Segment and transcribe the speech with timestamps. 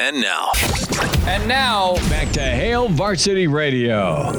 [0.00, 0.50] And now,
[1.28, 4.32] And now, Back to Hail Varsity Radio.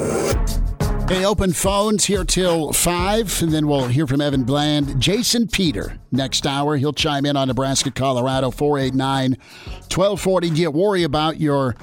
[1.08, 5.00] Hey, open phones here till 5, and then we'll hear from Evan Bland.
[5.00, 6.76] Jason Peter, next hour.
[6.76, 9.38] He'll chime in on Nebraska, Colorado, 489
[9.88, 10.50] 1240.
[10.50, 11.74] Do you worry about your,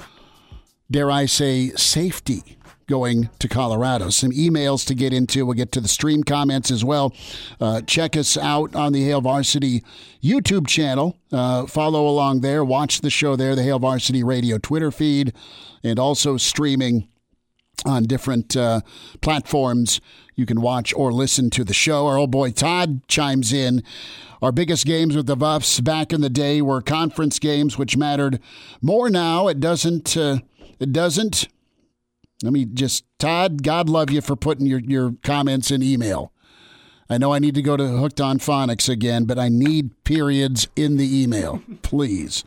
[0.88, 2.56] dare I say, safety
[2.86, 4.10] going to Colorado?
[4.10, 5.46] Some emails to get into.
[5.46, 7.14] We'll get to the stream comments as well.
[7.60, 9.82] Uh, check us out on the Hail Varsity
[10.22, 11.18] YouTube channel.
[11.32, 12.64] Uh, follow along there.
[12.64, 15.32] Watch the show there, the Hail Varsity Radio Twitter feed,
[15.82, 17.08] and also streaming
[17.84, 18.80] on different uh,
[19.20, 20.00] platforms.
[20.36, 22.06] You can watch or listen to the show.
[22.06, 23.82] Our old boy Todd chimes in.
[24.42, 28.40] Our biggest games with the Buffs back in the day were conference games, which mattered
[28.82, 29.48] more now.
[29.48, 30.16] It doesn't.
[30.16, 30.38] Uh,
[30.80, 31.48] it doesn't.
[32.44, 33.62] Let me just, Todd.
[33.62, 36.30] God love you for putting your your comments in email.
[37.08, 40.68] I know I need to go to Hooked on Phonics again, but I need periods
[40.76, 42.44] in the email, please.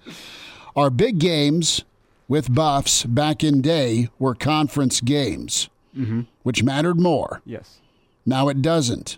[0.75, 1.83] Our big games
[2.27, 6.21] with Buffs back in day were conference games, mm-hmm.
[6.43, 7.41] which mattered more.
[7.45, 7.79] Yes.
[8.25, 9.17] Now it doesn't.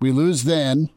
[0.00, 0.90] We lose then,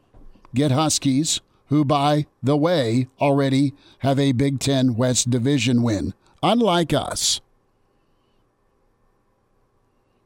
[0.54, 6.92] get Huskies, who, by the way, already have a Big Ten West Division win, unlike
[6.92, 7.40] us.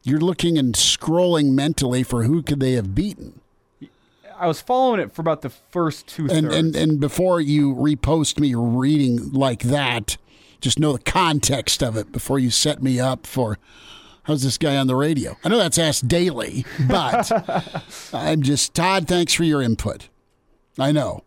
[0.06, 3.40] You're looking and scrolling mentally for who could they have beaten.
[4.38, 8.38] I was following it for about the first two And, and and before you repost
[8.38, 10.16] me reading like that,
[10.60, 13.58] just know the context of it before you set me up for
[14.24, 15.36] how's this guy on the radio?
[15.42, 17.32] I know that's asked daily, but
[18.12, 19.08] I'm just Todd.
[19.08, 20.08] Thanks for your input.
[20.78, 21.24] I know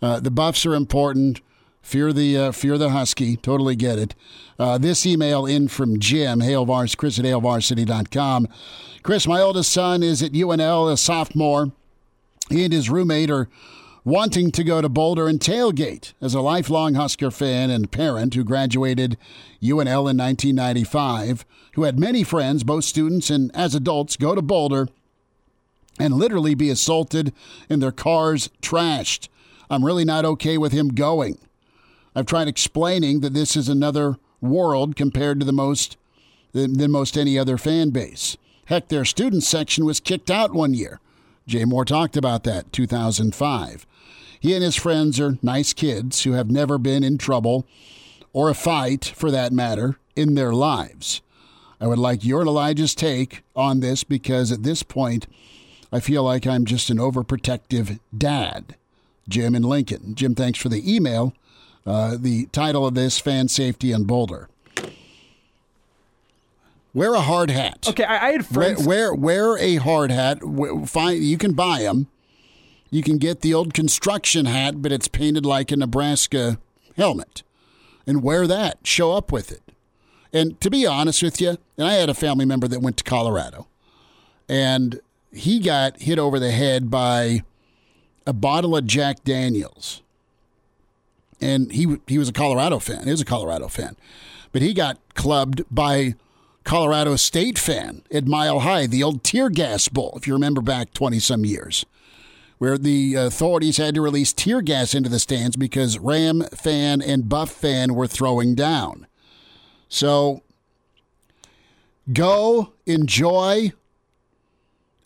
[0.00, 1.42] uh, the buffs are important.
[1.82, 3.36] Fear the uh, fear the husky.
[3.36, 4.14] Totally get it.
[4.58, 8.48] Uh, this email in from Jim Halevars Chris at HailVarsity.com.
[9.02, 11.72] Chris, my oldest son is at UNL, a sophomore.
[12.48, 13.48] He and his roommate are
[14.04, 16.12] wanting to go to Boulder and tailgate.
[16.20, 19.16] As a lifelong Husker fan and parent who graduated
[19.60, 21.44] UNL in 1995,
[21.74, 24.88] who had many friends, both students and as adults, go to Boulder
[25.98, 27.32] and literally be assaulted
[27.68, 29.28] and their cars trashed.
[29.70, 31.38] I'm really not okay with him going.
[32.14, 35.96] I've tried explaining that this is another world compared to the most
[36.52, 38.36] than, than most any other fan base.
[38.66, 41.00] Heck, their student section was kicked out one year.
[41.46, 43.86] Jay Moore talked about that 2005.
[44.38, 47.66] He and his friends are nice kids who have never been in trouble
[48.32, 51.20] or a fight, for that matter, in their lives.
[51.80, 55.26] I would like your and Elijah's take on this because at this point,
[55.92, 58.76] I feel like I'm just an overprotective dad.
[59.28, 60.14] Jim in Lincoln.
[60.14, 61.34] Jim, thanks for the email.
[61.84, 64.48] Uh, the title of this fan safety in Boulder.
[66.94, 67.86] Wear a hard hat.
[67.88, 68.86] okay, I, I had Wear, friends.
[68.86, 70.40] wear wear a hard hat.
[70.86, 72.08] Find you can buy them.
[72.90, 76.58] You can get the old construction hat, but it's painted like a Nebraska
[76.96, 77.42] helmet,
[78.06, 78.86] and wear that.
[78.86, 79.62] Show up with it.
[80.34, 83.04] And to be honest with you, and I had a family member that went to
[83.04, 83.66] Colorado,
[84.46, 85.00] and
[85.32, 87.42] he got hit over the head by
[88.26, 90.01] a bottle of Jack Daniels.
[91.42, 93.04] And he he was a Colorado fan.
[93.04, 93.96] He was a Colorado fan,
[94.52, 96.14] but he got clubbed by
[96.64, 100.94] Colorado State fan at Mile High, the old tear gas bowl, if you remember back
[100.94, 101.84] 20 some years,
[102.58, 107.28] where the authorities had to release tear gas into the stands because Ram fan and
[107.28, 109.06] Buff fan were throwing down.
[109.88, 110.42] So
[112.12, 113.72] go, enjoy,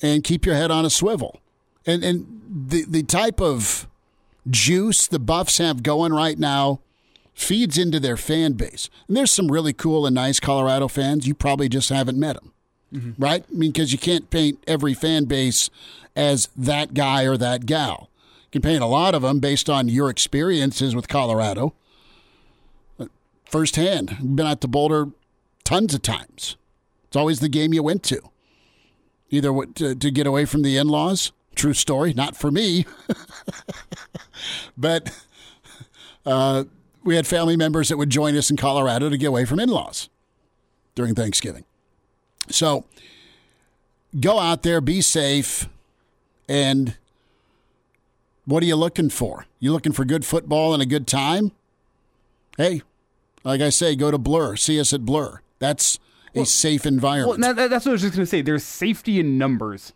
[0.03, 1.41] and keep your head on a swivel.
[1.87, 3.89] And, and the, the type of
[4.51, 6.81] juice the Buffs have going right now
[7.35, 8.89] feeds into their fan base.
[9.07, 11.27] And there's some really cool and nice Colorado fans.
[11.27, 12.53] You probably just haven't met them,
[12.93, 13.23] mm-hmm.
[13.23, 13.45] right?
[13.49, 15.69] I mean, because you can't paint every fan base
[16.17, 18.09] as that guy or that gal.
[18.47, 21.75] You can paint a lot of them based on your experiences with Colorado
[22.99, 23.07] uh,
[23.45, 24.17] firsthand.
[24.37, 25.09] Been out to Boulder
[25.63, 26.57] tons of times.
[27.09, 28.21] It's always the game you went to.
[29.29, 31.33] Either what- to, to get away from the in laws.
[31.57, 32.13] True story.
[32.13, 32.87] Not for me.
[34.77, 35.11] but
[36.25, 36.65] uh,
[37.03, 39.71] we had family members that would join us in Colorado to get away from in
[39.71, 40.09] laws
[40.95, 41.65] during Thanksgiving.
[42.51, 42.85] So
[44.21, 45.69] go out there, be safe,
[46.49, 46.97] and
[48.45, 49.47] what are you looking for?
[49.59, 51.53] You looking for good football and a good time?
[52.57, 52.83] Hey,
[53.45, 54.57] Like I say, go to Blur.
[54.57, 55.41] See us at Blur.
[55.59, 55.99] That's
[56.35, 57.41] a safe environment.
[57.41, 58.43] Well, that, that's what I was just gonna say.
[58.43, 59.93] There's safety in numbers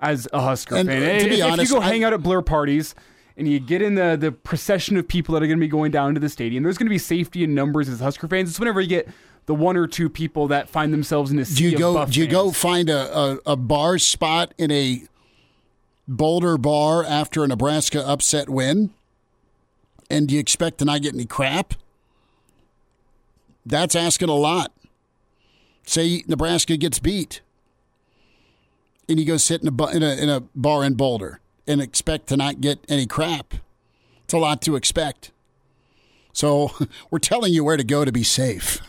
[0.00, 1.02] as a Husker And, fan.
[1.02, 2.94] uh, to if, be if honest, you go I- hang out at Blur parties
[3.36, 6.14] and you get in the the procession of people that are gonna be going down
[6.14, 8.50] to the stadium, there's gonna be safety in numbers as Husker fans.
[8.50, 9.08] It's whenever you get
[9.46, 12.06] the one or two people that find themselves in a sea do you of go?
[12.12, 15.02] Do you go find a, a, a bar spot in a
[16.06, 18.90] Boulder bar after a Nebraska upset win?
[20.10, 21.74] And do you expect to not get any crap?
[23.66, 24.72] That's asking a lot.
[25.84, 27.40] Say Nebraska gets beat,
[29.08, 32.26] and you go sit in a, in a in a bar in Boulder and expect
[32.28, 33.54] to not get any crap.
[34.24, 35.32] It's a lot to expect.
[36.32, 36.72] So
[37.10, 38.80] we're telling you where to go to be safe.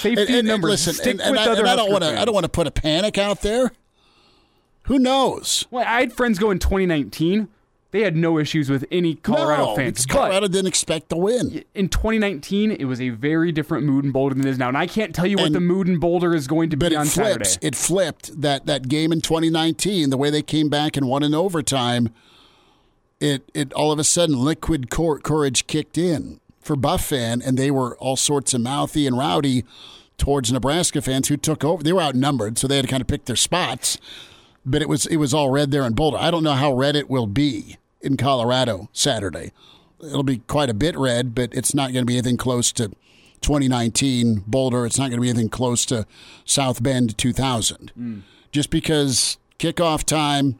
[0.00, 0.70] safety And- and- numbers?
[0.70, 2.20] listen, Stick and, and with I, other and I don't want to.
[2.20, 3.72] I don't want to put a panic out there.
[4.84, 5.66] Who knows?
[5.70, 7.48] Well, I had friends go in 2019.
[7.92, 10.04] They had no issues with any Colorado no, fans.
[10.06, 11.64] Colorado didn't expect to win.
[11.74, 14.68] in 2019, it was a very different mood in Boulder than it is now.
[14.68, 16.90] And I can't tell you what And- the mood in Boulder is going to But
[16.90, 17.52] be it on flips.
[17.52, 17.66] Saturday.
[17.66, 20.10] It flipped that that game in 2019.
[20.10, 22.10] The way they came back and won in overtime.
[23.20, 27.56] It it all of a sudden liquid cour- courage kicked in for Buff fan, and
[27.56, 29.64] they were all sorts of mouthy and rowdy
[30.18, 31.82] towards Nebraska fans who took over.
[31.82, 33.96] They were outnumbered, so they had to kind of pick their spots.
[34.66, 36.18] But it was it was all red there in Boulder.
[36.18, 39.52] I don't know how red it will be in Colorado Saturday.
[40.02, 42.88] It'll be quite a bit red, but it's not going to be anything close to
[43.40, 44.84] 2019 Boulder.
[44.84, 46.06] It's not going to be anything close to
[46.44, 47.92] South Bend 2000.
[47.94, 48.18] Hmm.
[48.52, 50.58] Just because kickoff time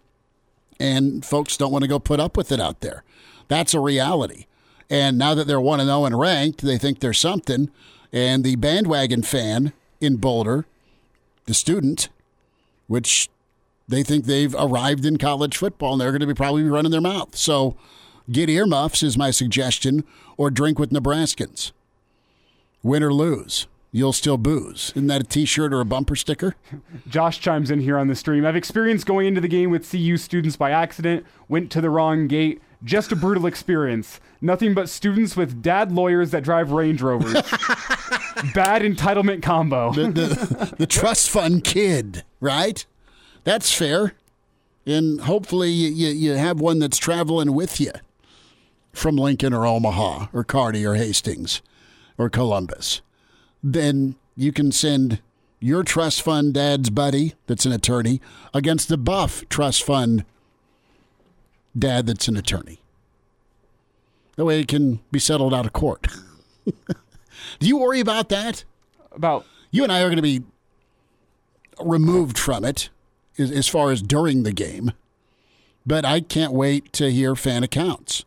[0.79, 3.03] and folks don't want to go put up with it out there.
[3.49, 4.47] That's a reality.
[4.89, 7.71] And now that they're 1 0 and ranked, they think they're something.
[8.13, 10.65] And the bandwagon fan in Boulder,
[11.47, 12.09] the student,
[12.87, 13.29] which
[13.89, 17.01] they think they've arrived in college football and they're going to be probably running their
[17.01, 17.37] mouth.
[17.37, 17.77] So
[18.31, 20.05] get earmuffs is my suggestion,
[20.37, 21.73] or drink with Nebraskans.
[22.83, 24.93] Win or lose, you'll still booze.
[24.95, 26.55] Isn't that a t shirt or a bumper sticker?
[27.09, 28.45] Josh chimes in here on the stream.
[28.45, 32.27] I've experienced going into the game with CU students by accident, went to the wrong
[32.27, 32.61] gate.
[32.85, 34.21] Just a brutal experience.
[34.41, 37.33] Nothing but students with dad lawyers that drive Range Rovers.
[38.55, 39.93] Bad entitlement combo.
[39.93, 42.85] the, the, the trust fund kid, right?
[43.47, 44.15] That's fair.
[44.85, 47.93] And hopefully you, you, you have one that's traveling with you
[48.93, 51.63] from Lincoln or Omaha or Kearney or Hastings
[52.19, 53.03] or Columbus.
[53.63, 55.21] Then you can send
[55.61, 58.21] your trust fund dad's buddy that's an attorney
[58.53, 60.25] against the Buff trust fund
[61.79, 62.81] dad that's an attorney.
[64.35, 66.09] That way it can be settled out of court.
[66.67, 68.65] Do you worry about that?
[69.13, 70.43] About you and I are going to be
[71.81, 72.91] removed from it
[73.39, 74.93] as, as far as during the game.
[75.85, 78.25] But I can't wait to hear fan accounts.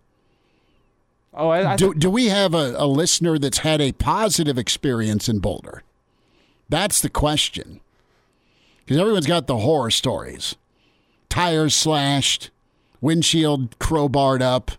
[1.33, 5.27] oh, I, I Do, do we have a, a listener that's had a positive experience
[5.27, 5.83] in Boulder?
[6.69, 7.81] That's the question.
[8.85, 10.55] Because everyone's got the horror stories
[11.29, 12.49] tires slashed,
[13.01, 14.71] windshield crowbarred up,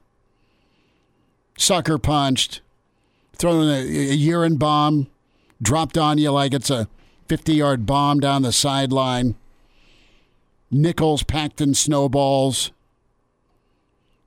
[1.56, 2.61] sucker punched,
[3.33, 5.06] thrown a, a urine bomb
[5.62, 6.88] dropped on you like it's a
[7.29, 9.37] 50 yard bomb down the sideline,
[10.70, 12.70] nickels packed in snowballs,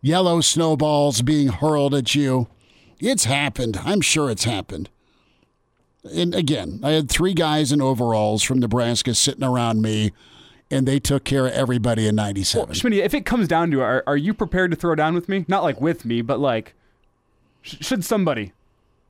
[0.01, 2.47] yellow snowballs being hurled at you.
[2.99, 3.79] It's happened.
[3.83, 4.89] I'm sure it's happened.
[6.03, 10.11] And again, I had three guys in overalls from Nebraska sitting around me,
[10.69, 12.75] and they took care of everybody in 97.
[12.75, 15.29] Schmitty, if it comes down to it, are, are you prepared to throw down with
[15.29, 15.45] me?
[15.47, 16.75] Not like with me, but like,
[17.61, 18.51] sh- should somebody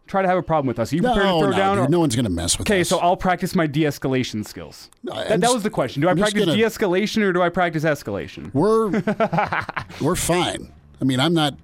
[0.08, 0.92] try to have a problem with us?
[0.92, 1.78] Are you no, prepared to throw no, down?
[1.78, 2.72] dude, or- no one's going to mess with us.
[2.72, 4.90] Okay, so I'll practice my de-escalation skills.
[5.12, 6.02] I'm that, that was the question.
[6.02, 8.54] Do I I'm just practice gonna- de-escalation or do I practice escalation?
[8.54, 8.90] we're
[10.02, 10.72] we're fine.
[11.02, 11.56] I mean, I'm not.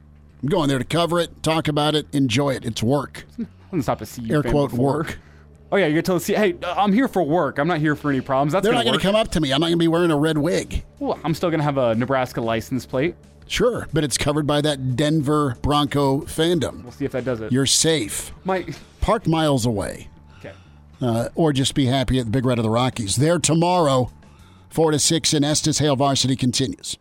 [0.41, 2.63] I'm going there to cover it, talk about it, enjoy it.
[2.65, 3.25] It's work.
[3.39, 4.35] I didn't stop to see you.
[4.35, 4.93] Air quote before.
[4.99, 5.19] work.
[5.71, 6.33] Oh yeah, you get to see.
[6.33, 7.59] Hey, I'm here for work.
[7.59, 8.53] I'm not here for any problems.
[8.53, 9.51] That's They're gonna not going to come up to me.
[9.53, 10.83] I'm not going to be wearing a red wig.
[10.97, 13.15] Well, I'm still gonna have a Nebraska license plate.
[13.49, 16.83] Sure, but it's covered by that Denver Bronco fandom.
[16.83, 17.51] We'll see if that does it.
[17.51, 18.31] You're safe.
[18.45, 18.65] My
[19.01, 20.07] Parked miles away.
[20.37, 20.53] okay.
[21.01, 23.15] uh, or just be happy at the Big Red of the Rockies.
[23.15, 24.11] There tomorrow,
[24.69, 25.79] 4 to 6 in Estes.
[25.79, 26.97] Hail Varsity continues.